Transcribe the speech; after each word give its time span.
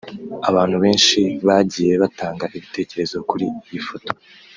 Abantu 0.49 0.75
benshi 0.83 1.19
bagiye 1.47 1.93
batanga 2.03 2.45
ibitekerezo 2.57 3.17
kuri 3.29 3.45
iyi 3.69 3.81
foto 3.87 4.09